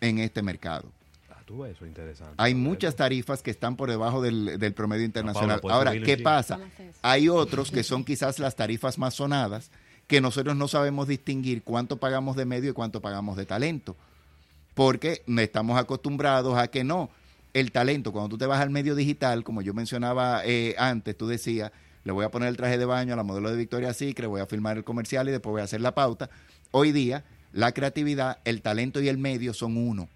En 0.00 0.18
este 0.18 0.42
mercado. 0.42 0.90
Ah, 1.30 1.40
tú 1.44 1.60
ves, 1.60 1.76
eso 1.76 1.84
es 1.84 1.88
interesante. 1.88 2.34
Hay 2.36 2.54
muchas 2.54 2.96
tarifas 2.96 3.42
que 3.42 3.50
están 3.50 3.76
por 3.76 3.88
debajo 3.88 4.20
del, 4.20 4.58
del 4.58 4.74
promedio 4.74 5.04
internacional. 5.04 5.60
Pablo, 5.60 5.62
pues, 5.62 5.74
Ahora, 5.74 5.92
¿qué 6.00 6.18
pasa? 6.18 6.60
Hay 7.02 7.28
otros 7.28 7.70
que 7.70 7.82
son 7.82 8.04
quizás 8.04 8.38
las 8.38 8.56
tarifas 8.56 8.98
más 8.98 9.14
sonadas, 9.14 9.70
que 10.06 10.20
nosotros 10.20 10.56
no 10.56 10.68
sabemos 10.68 11.08
distinguir 11.08 11.62
cuánto 11.62 11.96
pagamos 11.96 12.36
de 12.36 12.44
medio 12.44 12.70
y 12.70 12.74
cuánto 12.74 13.00
pagamos 13.00 13.36
de 13.36 13.46
talento. 13.46 13.96
Porque 14.74 15.22
estamos 15.26 15.78
acostumbrados 15.78 16.58
a 16.58 16.68
que 16.68 16.84
no. 16.84 17.10
El 17.54 17.72
talento, 17.72 18.12
cuando 18.12 18.28
tú 18.28 18.38
te 18.38 18.44
vas 18.44 18.60
al 18.60 18.68
medio 18.68 18.94
digital, 18.94 19.42
como 19.42 19.62
yo 19.62 19.72
mencionaba 19.72 20.42
eh, 20.44 20.74
antes, 20.76 21.16
tú 21.16 21.26
decías, 21.26 21.72
le 22.04 22.12
voy 22.12 22.24
a 22.24 22.30
poner 22.30 22.50
el 22.50 22.56
traje 22.56 22.76
de 22.76 22.84
baño 22.84 23.14
a 23.14 23.16
la 23.16 23.22
modelo 23.22 23.50
de 23.50 23.56
Victoria 23.56 23.94
Secret, 23.94 24.28
voy 24.28 24.42
a 24.42 24.46
filmar 24.46 24.76
el 24.76 24.84
comercial 24.84 25.26
y 25.28 25.32
después 25.32 25.52
voy 25.52 25.60
a 25.62 25.64
hacer 25.64 25.80
la 25.80 25.94
pauta. 25.94 26.28
Hoy 26.70 26.92
día, 26.92 27.24
la 27.56 27.72
creatividad, 27.72 28.38
el 28.44 28.62
talento 28.62 29.00
y 29.00 29.08
el 29.08 29.18
medio 29.18 29.52
son 29.54 29.76
uno. 29.76 30.08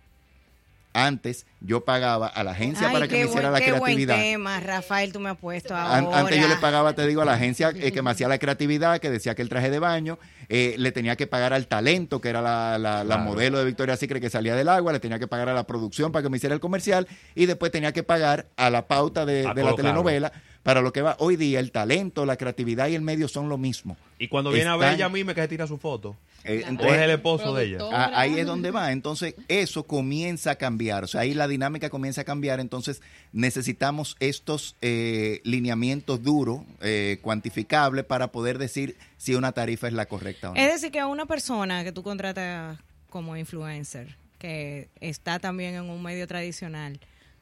Antes 0.92 1.47
yo 1.61 1.85
pagaba 1.85 2.26
a 2.26 2.42
la 2.42 2.50
agencia 2.50 2.88
Ay, 2.88 2.92
para 2.92 3.06
que 3.06 3.14
me 3.14 3.26
hiciera 3.30 3.50
buen- 3.50 3.52
la 3.52 3.59
qué 3.61 3.66
creatividad. 3.70 4.16
buen 4.16 4.26
tema, 4.32 4.59
Rafael, 4.59 5.12
tú 5.12 5.20
me 5.20 5.30
has 5.30 5.37
puesto 5.38 5.73
An- 5.76 6.06
ahora. 6.06 6.18
Antes 6.18 6.40
yo 6.40 6.49
le 6.49 6.56
pagaba, 6.56 6.94
te 6.94 7.06
digo, 7.06 7.23
a 7.23 7.25
la 7.25 7.35
agencia 7.35 7.70
eh, 7.76 7.92
que 7.92 8.02
me 8.02 8.11
hacía 8.11 8.26
la 8.26 8.38
creatividad, 8.38 8.99
que 8.99 9.09
decía 9.09 9.37
que 9.37 9.42
el 9.42 9.49
traje 9.49 9.70
de 9.70 9.78
baño, 9.78 10.18
eh, 10.49 10.75
le 10.78 10.90
tenía 10.90 11.14
que 11.14 11.28
pagar 11.28 11.52
al 11.52 11.68
talento, 11.68 12.20
que 12.20 12.28
era 12.28 12.42
la, 12.42 12.76
la- 12.76 13.04
la 13.04 13.14
Claro. 13.14 13.23
modelo 13.23 13.59
de 13.61 13.66
Victoria 13.66 13.97
Secret 13.97 14.20
que 14.20 14.30
salía 14.30 14.56
del 14.56 14.68
agua, 14.68 14.92
le 14.92 14.99
tenía 14.99 15.20
que 15.20 15.28
pagar 15.28 15.49
a 15.49 15.54
la 15.54 15.62
producción 15.64 16.11
para 16.11 16.25
que 16.25 16.28
me 16.28 16.38
hiciera 16.38 16.56
el 16.56 16.61
comercial 16.61 17.06
y 17.37 17.47
después 17.47 17.70
tenía 17.70 17.92
que 17.92 18.02
pagar 18.02 18.47
a 18.56 18.68
la 18.68 18.88
pauta 18.88 19.25
de, 19.25 19.44
la 19.44 19.76
telenovela 19.76 20.32
para 20.62 20.81
lo 20.83 20.93
que 20.93 21.02
va. 21.02 21.17
Hoy 21.19 21.37
día 21.37 21.61
el 21.61 21.73
talento, 21.73 22.26
la 22.26 22.37
creatividad 22.37 22.88
y 22.88 22.95
el 22.95 23.02
medio 23.02 23.29
son 23.29 23.49
lo 23.49 23.59
mismo. 23.59 23.97
Y 24.19 24.29
cuando 24.29 24.50
viene 24.50 24.69
a 24.71 24.76
ver 24.76 24.95
ella 24.95 25.07
a 25.07 25.09
mí 25.09 25.25
me 25.25 25.35
que 25.35 25.40
se 25.43 25.49
tira 25.49 25.67
su 25.67 25.79
foto. 25.79 26.17
Eh, 26.45 26.62
O 26.64 26.69
entonces, 26.69 26.97
es 26.97 27.02
el 27.02 27.11
esposo 27.11 27.55
de 27.55 27.64
ella. 27.67 27.79
Ah, 27.93 28.12
ahí 28.14 28.38
es 28.38 28.47
donde 28.47 28.71
va. 28.71 28.93
Entonces, 28.93 29.35
eso 29.49 29.85
comienza 29.85 30.52
a 30.52 30.55
cambiar. 30.57 31.05
O 31.05 31.07
sea, 31.07 31.23
ahí 31.23 31.35
la 31.35 31.47
dinámica 31.47 31.90
comienza 31.90 32.23
a 32.23 32.25
cambiar. 32.25 32.61
Entonces, 32.61 33.02
necesitamos 33.33 34.17
estos 34.21 34.76
eh, 34.81 35.40
lineamientos 35.45 36.23
duros, 36.23 36.62
eh, 36.81 37.19
cuantificables, 37.21 38.05
para 38.05 38.33
poder 38.33 38.59
decir 38.59 38.97
si 39.19 39.35
una 39.35 39.52
tarifa 39.52 39.87
es 39.88 39.93
la 39.93 40.07
correcta 40.07 40.50
o 40.50 40.55
no. 40.55 40.61
Es 40.61 40.73
decir, 40.73 40.90
que 40.90 41.00
a 41.00 41.07
una 41.07 41.26
persona 41.26 41.85
que 41.85 41.93
tú 41.93 42.02
contratas 42.02 42.79
como 43.11 43.37
influencer, 43.37 44.17
que 44.38 44.88
está 45.00 45.40
también 45.40 45.75
en 45.75 45.90
un 45.90 46.02
medio 46.02 46.26
tradicional, 46.26 47.00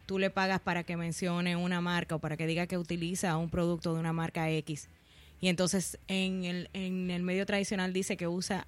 tú 0.09 0.19
le 0.19 0.31
pagas 0.31 0.59
para 0.59 0.85
que 0.85 0.97
mencione 0.97 1.55
una 1.55 1.83
marca 1.83 2.15
o 2.15 2.19
para 2.19 2.39
que 2.39 2.47
diga 2.47 2.67
que 2.67 2.79
utiliza 2.79 3.37
un 3.37 3.51
producto 3.51 3.93
de 3.93 4.01
una 4.01 4.15
marca 4.15 4.49
X. 4.49 4.89
Y 5.39 5.49
entonces 5.49 5.99
en 6.09 6.47
el, 6.47 6.71
en 6.73 7.11
el 7.11 7.23
medio 7.23 7.45
tradicional 7.45 7.93
dice 7.93 8.17
que 8.17 8.27
usa 8.27 8.67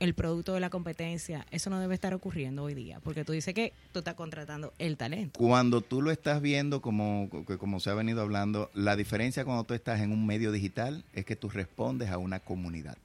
el 0.00 0.14
producto 0.14 0.54
de 0.54 0.60
la 0.60 0.70
competencia, 0.70 1.46
eso 1.50 1.68
no 1.68 1.78
debe 1.78 1.92
estar 1.92 2.14
ocurriendo 2.14 2.62
hoy 2.62 2.72
día, 2.72 3.00
porque 3.00 3.22
tú 3.22 3.32
dices 3.32 3.52
que 3.52 3.74
tú 3.92 3.98
estás 3.98 4.14
contratando 4.14 4.72
el 4.78 4.96
talento. 4.96 5.38
Cuando 5.38 5.82
tú 5.82 6.00
lo 6.00 6.10
estás 6.10 6.40
viendo, 6.40 6.80
como, 6.80 7.28
como 7.58 7.80
se 7.80 7.90
ha 7.90 7.94
venido 7.94 8.22
hablando, 8.22 8.70
la 8.72 8.96
diferencia 8.96 9.44
cuando 9.44 9.64
tú 9.64 9.74
estás 9.74 10.00
en 10.00 10.10
un 10.10 10.24
medio 10.24 10.52
digital 10.52 11.04
es 11.12 11.26
que 11.26 11.36
tú 11.36 11.50
respondes 11.50 12.08
a 12.08 12.16
una 12.16 12.40
comunidad. 12.40 12.96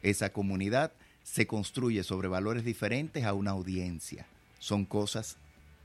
Esa 0.00 0.32
comunidad 0.32 0.92
se 1.24 1.46
construye 1.46 2.02
sobre 2.04 2.28
valores 2.28 2.64
diferentes 2.64 3.24
a 3.24 3.34
una 3.34 3.50
audiencia. 3.50 4.24
Son 4.60 4.86
cosas... 4.86 5.36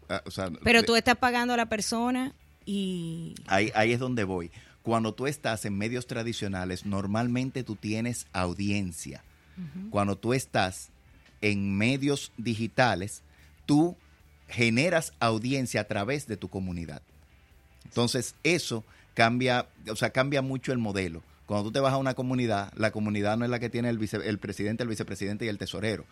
ah, 0.09 0.21
o 0.25 0.31
sea, 0.31 0.49
Pero 0.63 0.83
tú 0.83 0.95
estás 0.95 1.17
pagando 1.17 1.53
a 1.53 1.57
la 1.57 1.67
persona 1.67 2.33
y... 2.65 3.35
Ahí, 3.47 3.71
ahí 3.75 3.91
es 3.93 3.99
donde 3.99 4.23
voy. 4.23 4.51
Cuando 4.81 5.13
tú 5.13 5.27
estás 5.27 5.65
en 5.65 5.77
medios 5.77 6.07
tradicionales, 6.07 6.85
normalmente 6.85 7.63
tú 7.63 7.75
tienes 7.75 8.27
audiencia. 8.33 9.23
Cuando 9.91 10.17
tú 10.17 10.33
estás 10.33 10.89
en 11.41 11.77
medios 11.77 12.31
digitales, 12.37 13.21
tú 13.65 13.95
generas 14.47 15.13
audiencia 15.19 15.81
a 15.81 15.83
través 15.85 16.25
de 16.27 16.37
tu 16.37 16.49
comunidad. 16.49 17.01
Entonces, 17.85 18.35
eso 18.43 18.83
cambia, 19.13 19.67
o 19.89 19.95
sea, 19.95 20.09
cambia 20.09 20.41
mucho 20.41 20.71
el 20.71 20.79
modelo. 20.79 21.21
Cuando 21.45 21.65
tú 21.65 21.71
te 21.73 21.79
vas 21.79 21.93
a 21.93 21.97
una 21.97 22.13
comunidad, 22.15 22.73
la 22.75 22.91
comunidad 22.91 23.37
no 23.37 23.45
es 23.45 23.51
la 23.51 23.59
que 23.59 23.69
tiene 23.69 23.89
el, 23.89 23.99
vice- 23.99 24.25
el 24.27 24.39
presidente, 24.39 24.83
el 24.83 24.89
vicepresidente 24.89 25.45
y 25.45 25.49
el 25.49 25.57
tesorero. 25.57 26.05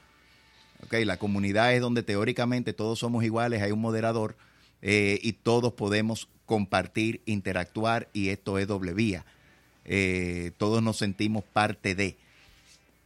Ok, 0.83 0.93
la 1.05 1.17
comunidad 1.17 1.73
es 1.73 1.81
donde 1.81 2.03
teóricamente 2.03 2.73
todos 2.73 2.99
somos 2.99 3.23
iguales, 3.23 3.61
hay 3.61 3.71
un 3.71 3.81
moderador 3.81 4.35
eh, 4.81 5.19
y 5.21 5.33
todos 5.33 5.73
podemos 5.73 6.27
compartir, 6.45 7.21
interactuar 7.25 8.09
y 8.13 8.29
esto 8.29 8.57
es 8.57 8.67
doble 8.67 8.93
vía. 8.93 9.25
Eh, 9.85 10.51
todos 10.57 10.81
nos 10.81 10.97
sentimos 10.97 11.43
parte 11.43 11.95
de. 11.95 12.17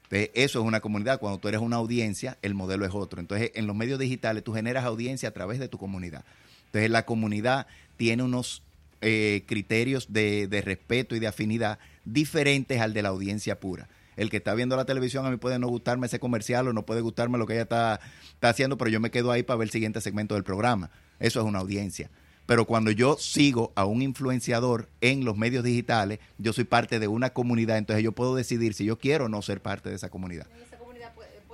Entonces, 0.03 0.29
eso 0.35 0.59
es 0.59 0.65
una 0.65 0.79
comunidad. 0.79 1.19
Cuando 1.19 1.39
tú 1.39 1.47
eres 1.47 1.61
una 1.61 1.77
audiencia, 1.77 2.37
el 2.41 2.53
modelo 2.53 2.85
es 2.85 2.93
otro. 2.93 3.19
Entonces, 3.19 3.51
en 3.55 3.67
los 3.67 3.75
medios 3.75 3.99
digitales 3.99 4.43
tú 4.43 4.53
generas 4.53 4.85
audiencia 4.85 5.29
a 5.29 5.33
través 5.33 5.59
de 5.59 5.67
tu 5.67 5.77
comunidad. 5.77 6.23
Entonces, 6.67 6.89
la 6.89 7.05
comunidad 7.05 7.67
tiene 7.97 8.23
unos 8.23 8.61
eh, 9.01 9.43
criterios 9.47 10.07
de 10.11 10.61
respeto 10.63 11.15
y 11.15 11.19
de 11.19 11.27
afinidad 11.27 11.79
diferentes 12.05 12.79
al 12.79 12.93
de 12.93 13.01
la 13.01 13.09
audiencia 13.09 13.59
pura. 13.59 13.87
El 14.15 14.29
que 14.29 14.37
está 14.37 14.53
viendo 14.53 14.75
la 14.75 14.85
televisión 14.85 15.25
a 15.25 15.31
mí 15.31 15.37
puede 15.37 15.59
no 15.59 15.67
gustarme 15.67 16.07
ese 16.07 16.19
comercial 16.19 16.67
o 16.67 16.73
no 16.73 16.85
puede 16.85 17.01
gustarme 17.01 17.37
lo 17.37 17.45
que 17.45 17.53
ella 17.53 17.63
está, 17.63 17.99
está 18.33 18.49
haciendo, 18.49 18.77
pero 18.77 18.89
yo 18.89 18.99
me 18.99 19.11
quedo 19.11 19.31
ahí 19.31 19.43
para 19.43 19.57
ver 19.57 19.67
el 19.67 19.71
siguiente 19.71 20.01
segmento 20.01 20.35
del 20.35 20.43
programa. 20.43 20.91
Eso 21.19 21.39
es 21.39 21.45
una 21.45 21.59
audiencia. 21.59 22.09
Pero 22.45 22.65
cuando 22.65 22.91
yo 22.91 23.17
sigo 23.17 23.73
a 23.75 23.85
un 23.85 24.01
influenciador 24.01 24.89
en 25.01 25.25
los 25.25 25.35
medios 25.35 25.63
digitales, 25.63 26.19
yo 26.37 26.53
soy 26.53 26.63
parte 26.63 26.99
de 26.99 27.07
una 27.07 27.31
comunidad, 27.31 27.77
entonces 27.77 28.03
yo 28.03 28.11
puedo 28.11 28.35
decidir 28.35 28.75
si 28.75 28.85
yo 28.85 28.99
quiero 28.99 29.25
o 29.25 29.29
no 29.29 29.41
ser 29.41 29.61
parte 29.61 29.89
de 29.89 29.95
esa 29.95 30.09
comunidad. 30.09 30.45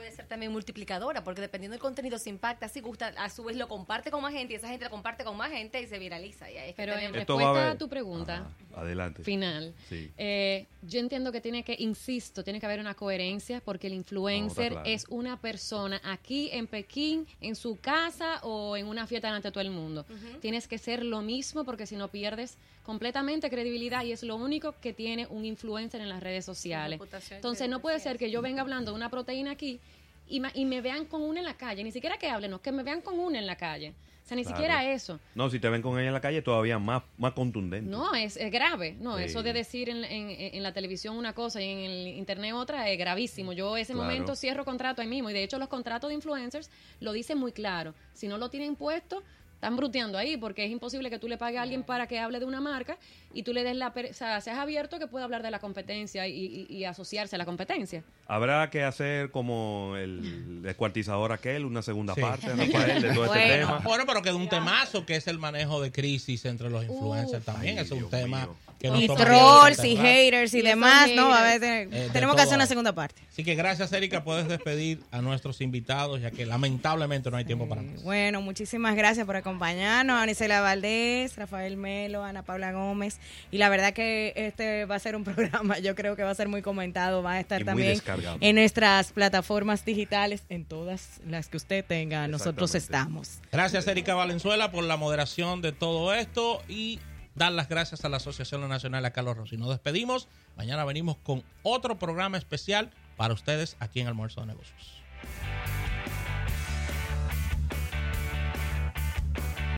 Puede, 0.01 0.15
ser 0.15 0.25
también 0.25 0.51
multiplicadora, 0.51 1.23
porque 1.23 1.41
dependiendo 1.41 1.73
del 1.75 1.81
contenido 1.81 2.17
se 2.17 2.29
impacta, 2.31 2.67
si 2.67 2.81
gusta, 2.81 3.13
a 3.17 3.29
su 3.29 3.43
vez 3.43 3.55
lo 3.55 3.67
comparte 3.67 4.09
con 4.09 4.21
más 4.23 4.33
gente 4.33 4.53
y 4.53 4.55
esa 4.55 4.67
gente 4.67 4.85
lo 4.85 4.89
comparte 4.91 5.23
con 5.23 5.37
más 5.37 5.51
gente 5.51 5.79
y 5.79 5.85
se 5.85 5.99
viraliza. 5.99 6.49
Y 6.49 6.57
ahí 6.57 6.69
es 6.71 6.75
que 6.75 6.81
Pero 6.81 6.93
en 6.97 7.09
a 7.13 7.19
respuesta 7.19 7.71
a 7.71 7.77
tu 7.77 7.87
pregunta 7.87 8.37
Ajá, 8.73 8.81
adelante. 8.81 9.23
final, 9.23 9.75
Sí. 9.89 10.11
eh, 10.17 10.65
yo 10.81 10.99
entiendo 10.99 11.31
que 11.31 11.39
tiene 11.39 11.63
que, 11.63 11.75
insisto, 11.77 12.43
tiene 12.43 12.59
que 12.59 12.65
haber 12.65 12.79
una 12.79 12.95
coherencia 12.95 13.61
porque 13.63 13.87
el 13.87 13.93
influencer 13.93 14.71
No, 14.73 14.79
está 14.79 14.83
claro. 14.83 14.95
es 14.95 15.05
una 15.09 15.39
persona 15.39 16.01
aquí 16.03 16.49
en 16.51 16.65
Pekín, 16.65 17.27
en 17.39 17.55
su 17.55 17.79
casa 17.79 18.39
o 18.43 18.75
en 18.77 18.87
una 18.87 19.05
fiesta 19.05 19.29
ante 19.29 19.51
todo 19.51 19.61
el 19.61 19.69
mundo. 19.69 20.05
Tienes 20.41 20.67
que 20.67 20.79
ser 20.79 21.05
lo 21.05 21.21
mismo 21.21 21.63
porque 21.63 21.85
si 21.85 21.95
no 21.95 22.07
pierdes 22.07 22.57
completamente 22.83 23.49
credibilidad 23.49 24.03
y 24.03 24.11
es 24.11 24.23
lo 24.23 24.35
único 24.35 24.73
que 24.81 24.93
tiene 24.93 25.27
un 25.27 25.45
influencer 25.45 26.01
en 26.01 26.09
las 26.09 26.21
redes 26.21 26.43
sociales. 26.45 26.99
Entonces 27.29 27.69
no 27.69 27.79
puede 27.79 27.99
ser 27.99 28.17
que 28.17 28.31
yo 28.31 28.41
venga 28.41 28.61
hablando 28.61 28.91
de 28.91 28.95
una 28.97 29.09
proteína 29.09 29.51
aquí 29.51 29.79
y, 30.27 30.39
me 30.65 30.81
vean 30.81 31.05
con 31.05 31.21
una 31.21 31.39
en 31.39 31.45
la 31.45 31.55
calle, 31.57 31.83
ni 31.83 31.91
siquiera 31.91 32.17
que 32.17 32.29
hablen, 32.29 32.51
no, 32.51 32.61
que 32.61 32.71
me 32.71 32.83
vean 32.83 33.01
con 33.01 33.19
una 33.19 33.37
en 33.39 33.45
la 33.47 33.55
calle. 33.57 33.93
O 34.23 34.27
sea, 34.31 34.37
ni 34.37 34.43
Claro. 34.43 34.55
siquiera 34.57 34.93
eso. 34.93 35.19
No, 35.35 35.49
si 35.49 35.59
te 35.59 35.67
ven 35.67 35.81
con 35.81 35.97
ella 35.99 36.07
en 36.07 36.13
la 36.13 36.21
calle, 36.21 36.41
todavía 36.41 36.79
más, 36.79 37.03
más 37.17 37.33
contundente. 37.33 37.89
No, 37.89 38.13
es, 38.15 38.37
es 38.37 38.49
grave. 38.51 38.95
No, 38.99 39.17
Sí. 39.17 39.23
eso 39.25 39.43
de 39.43 39.51
decir 39.51 39.89
en, 39.89 40.05
en- 40.05 40.55
en 40.55 40.63
la 40.63 40.71
televisión 40.73 41.17
una 41.17 41.33
cosa 41.33 41.61
y 41.61 41.67
en 41.69 41.79
el 41.79 42.07
internet 42.07 42.53
otra 42.53 42.87
es 42.89 42.97
gravísimo. 42.97 43.51
Yo 43.51 43.75
ese 43.75 43.91
Claro. 43.93 44.07
momento 44.07 44.35
cierro 44.35 44.63
contrato 44.63 45.01
ahí 45.01 45.07
mismo. 45.07 45.29
Y 45.29 45.33
de 45.33 45.43
hecho 45.43 45.57
los 45.59 45.67
contratos 45.67 46.07
de 46.09 46.13
influencers 46.13 46.69
lo 47.01 47.11
dicen 47.11 47.39
muy 47.39 47.51
claro. 47.51 47.93
Si 48.13 48.27
no 48.29 48.37
lo 48.37 48.49
tienen 48.49 48.75
puesto, 48.77 49.21
están 49.61 49.75
bruteando 49.77 50.17
ahí 50.17 50.37
porque 50.37 50.65
es 50.65 50.71
imposible 50.71 51.11
que 51.11 51.19
tú 51.19 51.27
le 51.27 51.37
pagues 51.37 51.59
a 51.59 51.61
alguien 51.61 51.83
para 51.83 52.07
que 52.07 52.17
hable 52.17 52.39
de 52.39 52.45
una 52.45 52.59
marca 52.59 52.97
y 53.31 53.43
tú 53.43 53.53
le 53.53 53.63
des 53.63 53.75
la... 53.75 53.93
per- 53.93 54.09
O 54.09 54.13
sea, 54.15 54.41
seas 54.41 54.57
abierto 54.57 54.97
que 54.97 55.05
pueda 55.05 55.23
hablar 55.25 55.43
de 55.43 55.51
la 55.51 55.59
competencia 55.59 56.27
y, 56.27 56.33
y- 56.67 56.75
y 56.77 56.85
asociarse 56.85 57.35
a 57.35 57.37
la 57.37 57.45
competencia. 57.45 58.03
Habrá 58.25 58.71
que 58.71 58.81
hacer 58.83 59.29
como 59.29 59.93
el 59.97 60.63
descuartizador 60.63 61.31
aquel, 61.31 61.65
una 61.65 61.83
segunda 61.83 62.15
Sí. 62.15 62.21
parte, 62.21 62.47
Rafael, 62.55 63.01
de 63.03 63.13
todo 63.13 63.25
este 63.35 63.57
tema. 63.59 63.77
Bueno, 63.83 64.05
pero 64.07 64.23
queda 64.23 64.35
un 64.35 64.49
temazo 64.49 65.05
que 65.05 65.15
es 65.17 65.27
el 65.27 65.37
manejo 65.37 65.79
de 65.79 65.91
crisis 65.91 66.43
entre 66.45 66.71
los 66.71 66.83
influencers 66.83 67.45
también. 67.45 67.77
Ay, 67.77 67.83
es 67.83 67.91
un 67.91 67.99
Dios 67.99 68.09
tema 68.09 68.39
mío. 68.47 68.55
Que 68.81 68.87
Y 68.87 69.07
trolls 69.07 69.83
y 69.83 69.95
haters 69.95 70.53
y 70.53 70.59
Y 70.59 70.61
demás, 70.63 71.09
¿no? 71.15 71.33
A 71.33 71.41
ver, 71.43 71.61
Eh, 71.63 72.09
tenemos 72.11 72.35
que 72.35 72.41
hacer 72.41 72.55
una 72.55 72.65
segunda 72.65 72.93
parte. 72.93 73.21
Así 73.31 73.43
que 73.43 73.55
gracias, 73.55 73.91
Erika. 73.93 74.23
Puedes 74.23 74.47
despedir 74.47 74.99
a 75.11 75.21
nuestros 75.21 75.61
invitados, 75.61 76.21
ya 76.21 76.31
que 76.31 76.45
lamentablemente 76.45 77.29
no 77.31 77.37
hay 77.37 77.45
tiempo 77.45 77.67
para 77.69 77.81
más. 77.81 78.03
Bueno, 78.03 78.41
muchísimas 78.41 78.95
gracias 78.95 79.25
por 79.25 79.35
acompañarnos, 79.35 80.17
Anisela 80.17 80.61
Valdés, 80.61 81.35
Rafael 81.35 81.77
Melo, 81.77 82.23
Ana 82.23 82.43
Paula 82.43 82.71
Gómez. 82.71 83.19
Y 83.51 83.57
la 83.57 83.69
verdad 83.69 83.93
que 83.93 84.33
este 84.35 84.85
va 84.85 84.95
a 84.95 84.99
ser 84.99 85.15
un 85.15 85.23
programa, 85.25 85.79
yo 85.79 85.95
creo 85.95 86.15
que 86.15 86.23
va 86.23 86.31
a 86.31 86.35
ser 86.35 86.47
muy 86.47 86.61
comentado, 86.61 87.21
va 87.23 87.33
a 87.33 87.39
estar 87.39 87.61
Y 87.61 87.65
también 87.65 87.89
descargado. 87.89 88.37
en 88.41 88.55
nuestras 88.55 89.11
plataformas 89.11 89.85
digitales, 89.85 90.43
en 90.49 90.65
todas 90.65 91.21
las 91.27 91.47
que 91.47 91.57
usted 91.57 91.85
tenga, 91.85 92.27
nosotros 92.27 92.75
estamos. 92.75 93.39
Gracias, 93.51 93.87
Erika 93.87 94.15
Valenzuela, 94.15 94.71
por 94.71 94.83
la 94.83 94.97
moderación 94.97 95.61
de 95.61 95.71
todo 95.71 96.13
esto 96.13 96.61
y 96.67 96.99
dar 97.35 97.51
las 97.51 97.69
gracias 97.69 98.05
a 98.05 98.09
la 98.09 98.17
Asociación 98.17 98.67
Nacional 98.67 99.05
a 99.05 99.11
Carlos 99.11 99.37
Rossi. 99.37 99.57
Nos 99.57 99.69
despedimos. 99.69 100.27
Mañana 100.57 100.85
venimos 100.85 101.17
con 101.17 101.43
otro 101.63 101.97
programa 101.97 102.37
especial 102.37 102.91
para 103.17 103.33
ustedes 103.33 103.77
aquí 103.79 103.99
en 103.99 104.07
Almuerzo 104.07 104.41
de 104.41 104.47
Negocios. 104.47 105.01